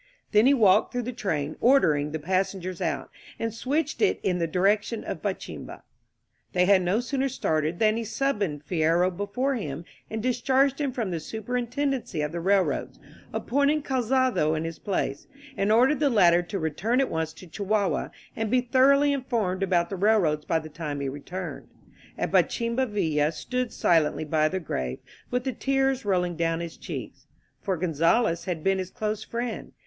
Then 0.31 0.47
he 0.47 0.53
walked 0.55 0.91
through 0.91 1.03
the 1.03 1.13
train, 1.13 1.57
ordering 1.59 2.11
the 2.11 2.17
passengers 2.17 2.81
out, 2.81 3.11
and 3.37 3.53
switched 3.53 4.01
it 4.01 4.19
in 4.23 4.39
the 4.39 4.47
direction 4.47 5.03
of 5.03 5.21
Bachimba. 5.21 5.83
They 6.53 6.65
had 6.65 6.81
no 6.81 7.01
sooner 7.01 7.29
started 7.29 7.77
than 7.77 7.97
he 7.97 8.03
Summoned 8.03 8.65
Fierro 8.65 9.15
before 9.15 9.53
him 9.53 9.85
and 10.09 10.23
discharged 10.23 10.81
him 10.81 10.91
from 10.91 11.11
the 11.11 11.19
superintendency 11.19 12.21
of 12.21 12.31
the 12.31 12.39
railroads, 12.39 12.97
appoint 13.31 13.69
ing 13.69 13.83
Calzado 13.83 14.55
in 14.57 14.63
his 14.63 14.79
place, 14.79 15.27
and 15.55 15.71
ordered 15.71 15.99
the 15.99 16.09
latter 16.09 16.41
to 16.41 16.57
re* 16.57 16.71
tuhi 16.71 16.99
at 16.99 17.11
once 17.11 17.31
to 17.33 17.45
Chihuahua 17.45 18.09
and 18.35 18.49
be 18.49 18.61
thoroughly 18.61 19.13
informed 19.13 19.61
about 19.61 19.91
the 19.91 19.95
railroads 19.95 20.45
by 20.45 20.57
the 20.57 20.67
time 20.67 20.99
he 20.99 21.09
returned. 21.09 21.67
At 22.17 22.31
Ba 22.31 22.41
chimba 22.41 22.87
Villa 22.89 23.31
stood 23.31 23.71
silently 23.71 24.25
by 24.25 24.49
the 24.49 24.59
grave 24.59 24.97
with 25.29 25.43
the 25.43 25.53
tears 25.53 26.05
rolling 26.05 26.35
down 26.35 26.59
his 26.59 26.75
cheeks. 26.77 27.27
For 27.61 27.77
Gonzales 27.77 28.45
had 28.45 28.63
been 28.63 28.79
his 28.79 28.89
close 28.89 29.23
friend. 29.23 29.73